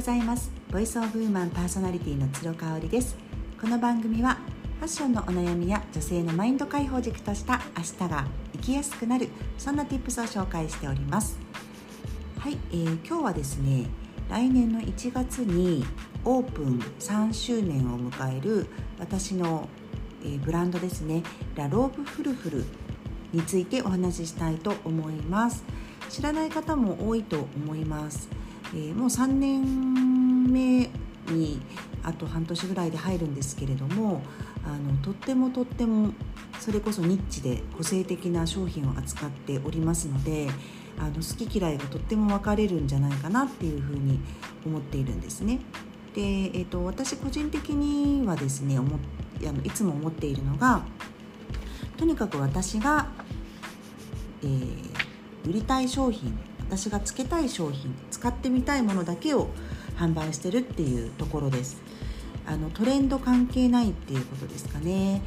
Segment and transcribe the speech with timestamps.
[0.00, 0.50] ございます。
[0.72, 3.18] Voice of Woman パーソナリティの鶴香織です。
[3.60, 4.38] この番組は
[4.78, 8.24] ファッションのお悩みや女性のマインド解放軸とした明日が
[8.54, 9.28] 生きやすくなる
[9.58, 11.38] そんな tips を紹介しております。
[12.38, 13.88] はい、えー、今日はですね
[14.30, 15.84] 来年の1月に
[16.24, 19.68] オープン3周年を迎える私の、
[20.24, 21.22] えー、ブランドですね
[21.56, 22.64] ラローブフルフル
[23.34, 25.62] についてお話ししたいと思います。
[26.08, 28.28] 知らない方も多いと思います、
[28.72, 30.90] えー、もう3年目
[31.30, 31.60] に
[32.02, 34.22] あと半年ぐらいで入るんですけれども
[34.64, 36.12] あのとってもとっても
[36.58, 40.48] それこそニッチで個性的な商品を扱っておりますので
[40.98, 44.20] あの好き嫌いがとっても分かれるんじゃないかなっていうふうに
[44.66, 45.60] 思っているんですね。
[46.14, 48.98] で、えーと、私個人的にはですね思
[49.48, 50.82] あのいつも思っているのが
[51.96, 53.08] とにかく私が、
[54.42, 56.38] えー、売りたい商品
[56.70, 59.48] 私がつけたい商品使ってみたいものだけを
[59.96, 61.82] 販売してるっていうところです。
[62.46, 65.20] あのトレンド関係ないっていうことですかね。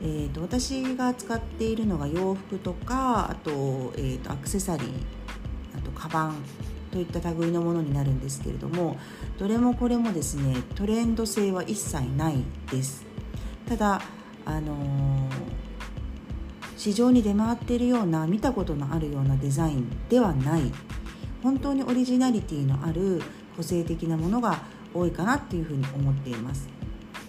[0.00, 4.88] えーと、私が使っているのが洋服とかあと,、えーと、アクセサリー
[5.76, 6.36] あとカバン
[6.92, 8.96] といった類のものになるんですけれども
[9.38, 12.36] どれもこれもですねトレンド性は一切ない
[12.70, 13.04] です。
[13.66, 14.00] ただ
[14.46, 15.17] あのー、
[16.78, 20.72] 市場に出回っているような見たことのあるようなデザインではない。
[21.42, 23.20] 本当にオリジナリティのある
[23.56, 24.62] 個性的なものが
[24.94, 26.68] 多いかなっていうふうに思っています。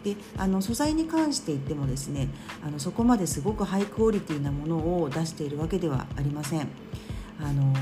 [0.04, 2.30] であの素材に関して言ってもですね
[2.66, 6.68] あのそこまですごくハイクオリティなものを出しているわけではありません。
[7.42, 7.74] あの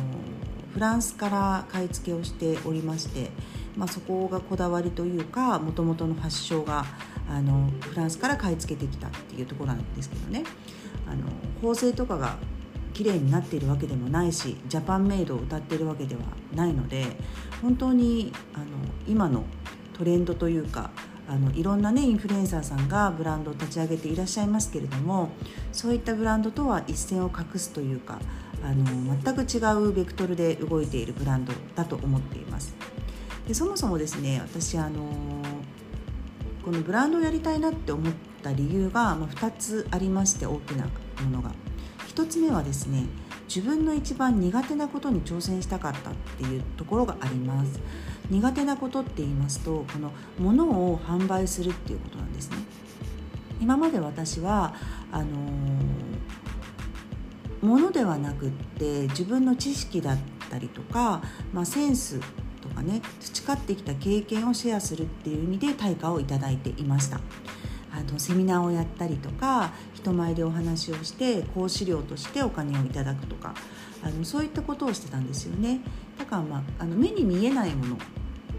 [0.73, 3.31] フランスから買い付けをしておりまして、
[3.75, 6.85] まあ、そこがこだわりというかもともとの発祥が
[7.29, 10.43] あのフランスから買い付けてきたっていうところなんですけどね。
[11.07, 11.23] あの
[11.61, 12.37] 縫製とかが
[12.93, 16.21] 綺麗になっているわけでもないしジャパンメイドを歌っているわけでは
[16.55, 17.05] ないので
[17.61, 18.65] 本当にあの
[19.07, 19.43] 今の
[19.93, 20.89] トレンドというか
[21.29, 25.29] あのいろんなねインフルエンサーさんがブランドを立ち上げていらっしゃいますけれども
[25.73, 28.19] そういったブランドとは一線を画すというか
[28.63, 28.83] あの
[29.21, 32.75] 全く違うベクトルで動いているブランドだと思っています。
[33.47, 35.36] でそもそもですね私あの
[36.67, 38.13] このブランドをやりたいなって思っ
[38.43, 40.83] た理由が、ま、2つありまして大きな
[41.23, 41.53] ものが。
[42.09, 43.05] 1つ目はですね
[43.47, 47.79] 自分の一番苦手なことに挑戦したかったっていうところがあります。
[48.29, 52.57] 苦手なことって言いますとこの物を販売するっていうことなんですね。
[53.61, 54.73] 今まで私は
[55.13, 60.17] あのー、物ではなくって自分の知識だっ
[60.49, 61.21] たりとか、
[61.53, 62.19] まあ、センス
[62.77, 67.19] かね培ってきた経験をシェアするっていう意味で対価をいただいていました。
[67.91, 73.55] あのセミナーをやったりとか人前でお話をして講師料としてお金をいただくとか
[74.03, 75.79] あのそういったことをしてたんですよね。
[76.19, 77.97] だから、まあ、あの目に見えないもの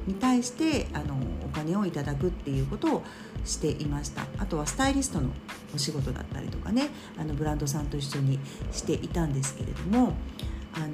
[0.08, 3.02] に対してあのお金をいただくっていうことを
[3.44, 4.26] していました。
[4.38, 5.30] あとはスタイリストの
[5.72, 8.40] お仕事だったりとかねあのブランドさんと一緒に
[8.72, 10.14] していたんですけれども、
[10.74, 10.90] あのー、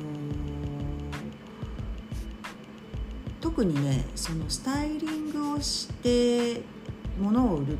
[3.44, 6.62] 特にねそのスタイリングをして
[7.20, 7.78] 物を売る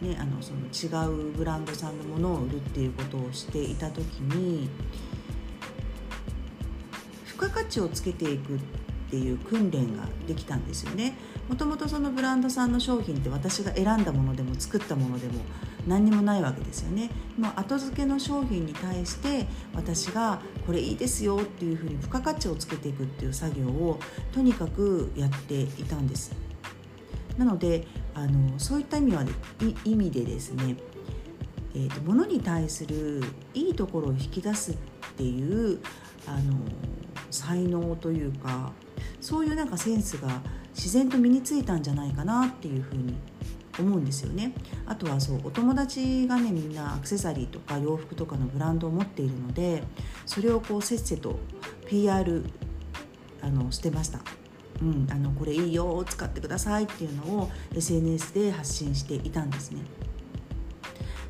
[0.00, 4.70] ね、あのその違うブランドさんのものを売るっていうことをしていた時に
[7.26, 8.58] 付加価値をつけていくっ
[9.10, 11.18] ていう訓練ができたんですよね。
[11.48, 15.40] もともとそのブランドさんの商品って私が選んだものでも作ったものでも
[15.88, 17.10] 何にもないわけですよね。
[17.38, 23.98] もう後付けの商品に対して私がこれいいですよっていうふうに付加価値をつけていくっていう作業を
[24.32, 26.32] とにかくやっていたんです。
[27.36, 29.24] なのであのそういった意味は
[29.84, 30.76] 意味でですね、
[31.74, 33.22] えーと、物に対する
[33.54, 34.74] いいところを引き出すっ
[35.16, 35.80] ていう
[36.26, 36.54] あの
[37.30, 38.72] 才能というか
[39.20, 40.42] そういうなんかセンスが
[40.74, 43.14] 自然と身についたんじゃないかなっていうふうに
[43.78, 44.52] 思うんですよね
[44.86, 49.82] あとはそうお友達がねみんなアクセサリーとか洋服とかのブランドを持っているので
[50.26, 51.38] それをこうせっせと
[51.86, 52.44] PR
[53.40, 54.20] あのしてました
[54.80, 59.82] うん、あのこれいいよ使ってくださいっていうのを SNS で発信していたんですね。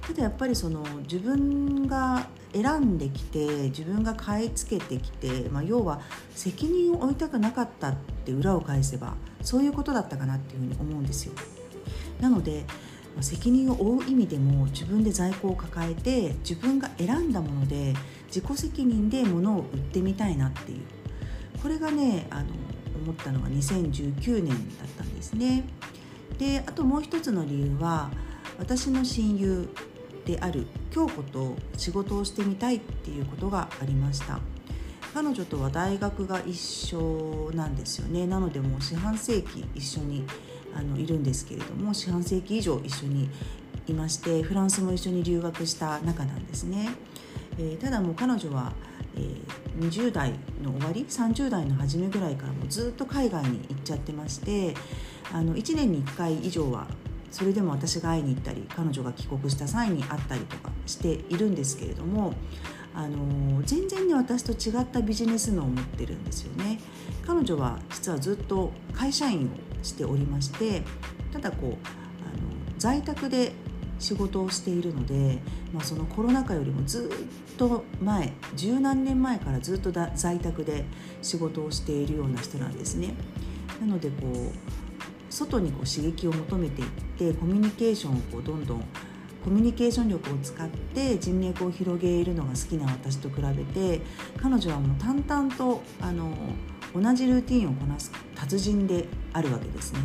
[0.03, 6.01] ただやっぱりその自分が選んできて自分が買い付けてきて、まあ、要は
[6.35, 11.35] 責任を負いたくなかったって裏を返せばそういうことだったかなっていうふうに思うんですよ。
[12.21, 12.65] なので
[13.21, 17.95] 責任を負う意味でも自分で在庫を抱えて自分が選んだもので
[18.29, 20.81] 自己責任で物を売ってみたいなっていう
[21.61, 22.47] これがねあの
[23.03, 24.55] 思ったのが2019年だ
[24.85, 25.65] ったんですね。
[26.39, 28.11] であともう一つの理由は
[28.59, 29.69] 私の親友
[30.25, 34.39] である京子と仕事をしてみたいっていうことがありました。
[35.15, 40.25] 彼女とは大学が一緒なんですよねなのでもう四半世紀一緒に
[40.75, 43.29] あのいるんですけれども四半世紀以上一緒に
[43.89, 46.91] いましてフランスも一緒に留学した仲なんですね、
[47.59, 48.73] えー、ただもう彼女は、
[49.17, 50.33] えー、20代
[50.63, 54.75] の終わり30代の初めぐらいからもずっと海外に行っちゃってまして
[55.33, 56.87] あの1年に1回以上は
[57.31, 62.33] それでも私が会いに行ったり彼女が帰国した際に会ったりとかしているんですけれども
[62.95, 66.81] あの全然ね私と違ったビジネス脳を持ってるんですよね。
[67.25, 70.83] 彼女は実はずっと会社員をしておりまして
[71.33, 71.87] ただこう
[72.27, 72.43] あの
[72.79, 73.53] 在宅で
[73.99, 75.39] 仕事をしているので、
[75.73, 77.11] まあ、そのコロナ禍よりもず
[77.53, 80.85] っと前十何年前からずっとだ在宅で
[81.23, 83.15] 仕事をしているような人なんですね。
[83.81, 86.89] なのでこう外にこう刺激を求めていっ
[87.19, 88.85] てコミュニケーションをこうどんどん
[89.45, 94.01] コミュニケーション力を使って人脈を広げるのが好きな私と比べて
[94.37, 96.33] 彼女はもう淡々とあの
[96.95, 100.01] 同じルーティンをこなす達人であるわけですね。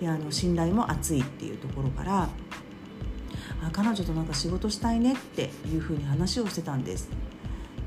[0.00, 2.28] であの信頼も厚いっていうところから
[3.62, 7.10] あ彼女となんか仕事したいねっていうふうに話をしてたんです。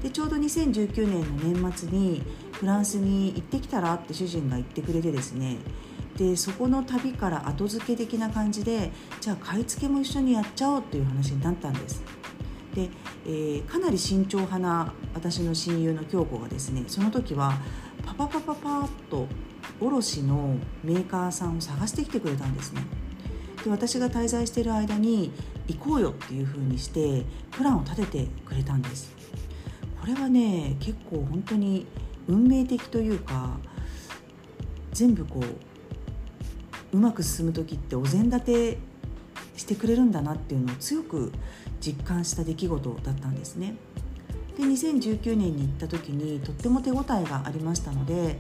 [0.04, 1.22] でちょうど2019年
[1.54, 2.22] の年末に
[2.52, 5.58] フランスに行ってきたらって主人が言ってくれてですね。
[6.18, 12.04] でそこの旅から後付け的な感じでじゃあ買い付けも一緒にやっちゃおうっていう話になったんです。
[12.76, 12.90] で、
[13.26, 17.54] えー、かなり慎重派な私の親友の京子がですねその時は
[18.28, 19.28] パパパパッと
[19.82, 22.82] 卸のメーカーさんを探してきてくれたんですね
[23.66, 25.32] で私が滞在している間に
[25.68, 29.14] 行こうよっていう風にしてプランを立ててくれたんです
[30.00, 31.86] これはね結構本当に
[32.28, 33.58] 運命的というか
[34.94, 38.78] 全部こううまく進む時ってお膳立て
[39.56, 41.32] してくれるんだなっていうのを強く
[41.82, 43.76] 実感した出来事だったんですね。
[44.58, 48.40] で2019年に行った時にとっても手応えがありましたので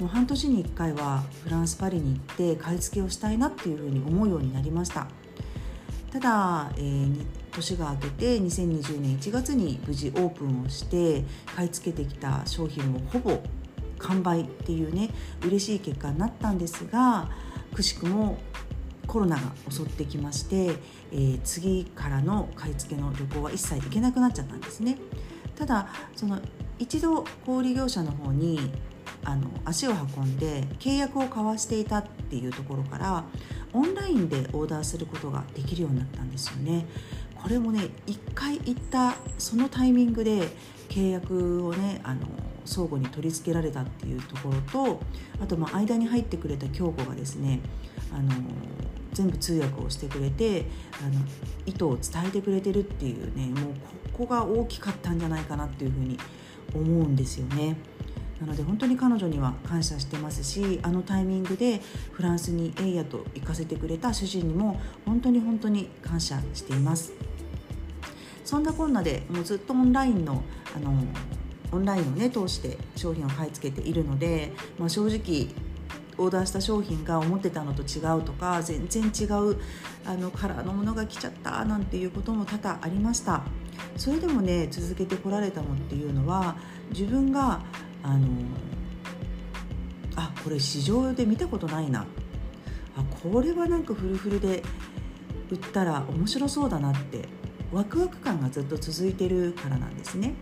[0.00, 5.06] もう半年に1回はフランス・パリに行って買い付けをしたいなっていうふうに思うようになりました
[6.12, 11.24] ただ、えー、年が明けて2020年1月に無事オープンをして
[11.54, 13.40] 買い付けてきた商品もほぼ
[13.98, 15.10] 完売っていうね
[15.44, 17.30] 嬉しい結果になったんですが
[17.72, 18.38] くしくも
[19.06, 20.76] コロナが襲ってきまして、
[21.12, 24.98] えー、次からの買い付けの旅行は一切行けなくなっちゃったんですね。
[25.56, 26.40] ただその
[26.78, 28.72] 一度小売業者の方に
[29.24, 33.24] あの足を運んで契約を交わしていたっていうところから
[33.72, 36.86] オンラインでオーダーすることができるようになったんですよね。
[37.34, 40.48] これもね一回行ったそのタイミングで
[40.88, 42.20] 契約をねあの
[42.64, 45.00] 相互に取り付けられたっていうところと
[45.40, 47.60] あとまあ間に入ってくれた京子がですね
[48.12, 48.32] あの
[49.12, 50.66] 全部通訳をしてくれて
[51.00, 51.20] あの
[51.66, 53.74] 意図を伝えてくれてるっていうねもう
[54.12, 56.18] ここが大きかったんじゃないかなっていうふうに
[56.74, 57.76] 思うんですよね。
[58.40, 61.80] なので本当に彼女には感謝してますしあのタイミングで
[62.10, 67.12] フランスにエイヤと行かせてくれた主人にも本当に本当に感謝しています
[68.44, 70.42] そんなこんなでもうずっとオンラインの
[70.74, 70.92] あの
[71.70, 75.48] オンラインをね通して商品を買い付けているので、まあ、正直
[76.18, 79.58] オーダーした商品が思ってたのと違うとか全然違う
[80.04, 83.42] あのカラーのものが来ちゃったなんていうことも多々ありました。
[83.96, 86.56] それでもね続けてこられたのっていうのは
[86.90, 87.60] 自分が
[88.02, 88.26] あの
[90.16, 92.06] あこれ市場で見たことないな。
[92.96, 94.62] あこれはなんかフルフルで
[95.50, 97.28] 売ったら面白そうだなって
[97.72, 100.34] ワクワク感がずっと続いてるからなんですね。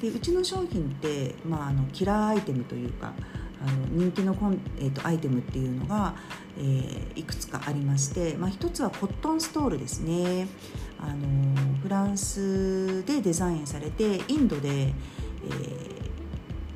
[0.00, 3.14] でうちの商品って、まあ、あのキラーアイテムというか
[3.62, 6.14] あの人気のコン、えーと、アイテムっていうのが、
[6.58, 10.48] えー、いくつかありまして、まあ、一つはコットンストールですね。
[10.98, 14.94] あのフランスでデザインされてインドで、えー、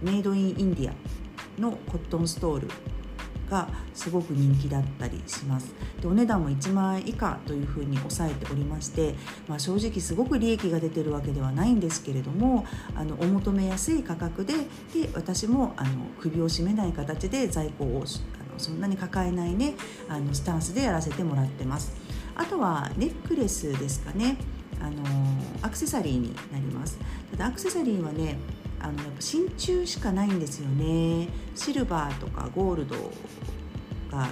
[0.02, 2.68] メイドインインディアのコットンストール
[3.50, 5.74] がすごく人気だったりします。
[6.00, 9.14] でお値段も1万円以下というふうに抑えておりまして、
[9.48, 12.64] まあ、正直すごく利益が出てるわけではないんですけれども
[12.94, 15.90] あのお求めやすい価格でで私もあの
[16.20, 19.74] 首を絞めない形で在庫をあのそんなに抱えないね
[20.08, 21.92] あのスタンスでやらせてもらってます。
[22.36, 24.38] あとはネックレスですかね。
[24.80, 25.02] あの
[25.60, 26.98] アクセサリーになります。
[27.32, 28.38] ただアクセサリーはね
[28.80, 31.28] あのやっぱ真鍮しかないんですよね。
[31.54, 32.96] シルバーとかゴールド
[34.10, 34.28] が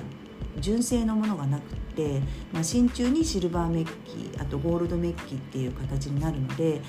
[0.60, 2.20] 純正のものがなくて、
[2.52, 6.80] まあ、真鍮にシルバーメッキあとゴールドメッキっていう形になるので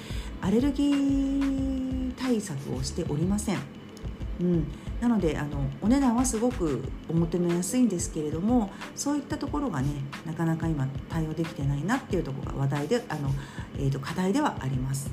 [0.42, 3.58] アレルギー対策をしておりません、
[4.42, 4.68] うん、
[5.00, 9.90] なのであのお値段はすごくお求めやすいんですけれどもそういったところがね
[10.26, 13.30] なかなか今対応できてないなっていうところが話題であの、
[13.78, 15.12] えー、と課題ではあります。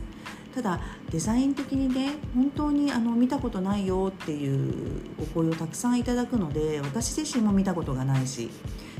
[0.57, 8.49] ただデザイン的にね本当にあの見たことないよっていうお声をたくさんいただくので私自身も見たことがないし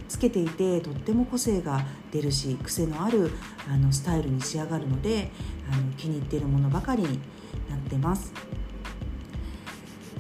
[0.07, 3.31] つけていてとっても個性が出るし癖のある
[3.67, 5.31] あのスタイルに仕上がるので
[5.73, 7.21] あの気に入っているものばかりに
[7.71, 8.35] なってます。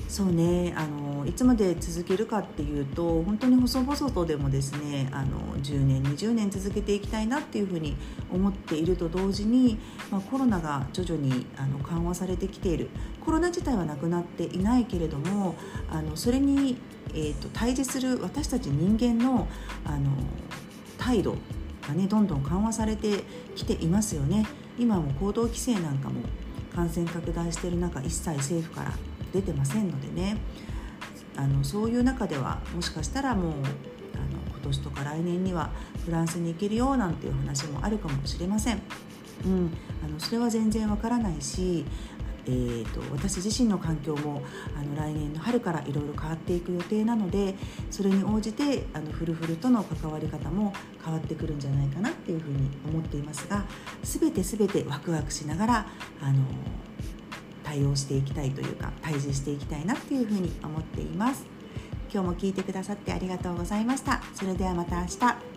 [0.09, 7.97] そうねあのいつまで続けるかっていうと本当に細々とでもですねあの10年20年続けていきたいなっていうふうに
[8.33, 9.79] 思っていると同時に、
[10.11, 12.89] まあ、コロナが徐々にあの緩和されてきている
[13.25, 15.57] コロナ自体はなくなっていないけれども
[15.91, 16.77] あのそれに、
[17.13, 19.49] えーと、対峙する私たち人間の
[19.85, 20.11] あの
[20.99, 21.37] 態度
[21.87, 24.47] がねどんどん緩和されてきていますよね。
[24.79, 26.21] 今も行動規制なんかも
[26.76, 28.92] 感染拡大している中一切政府から
[29.33, 30.37] 出てませんのでね
[31.35, 33.62] あのそういう中ではもしかしたらもうあの
[34.50, 35.71] 今年とか来年には
[36.04, 38.83] フランスに行けるよなんていう話もあるかもしれません。
[39.45, 39.71] うん、
[40.04, 41.85] あのそれは全然わからないし
[42.47, 44.43] えーと、私自身の環境も
[44.76, 47.57] あの来年の春からいろいろ変わっていく予定なので
[47.91, 50.73] それに応じてあのフルフルとの関わり方も
[51.05, 53.65] 変わってくるんじゃないかなっていうふうに思っていますが
[54.03, 55.87] 全て全てワクワクしながら
[56.21, 56.45] あの
[57.65, 61.45] 対応していきたいというか対峙していきたいなっていうふうに思っています。
[62.12, 64.23] 今日も聞いてくださってありがとうございました。
[64.33, 65.56] それではまた明日。